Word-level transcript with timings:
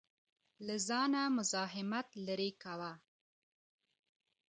له 0.65 0.75
ځانه 0.87 1.21
مزاحمت 1.37 2.07
لرې 2.25 2.49
کاوه. 2.61 2.91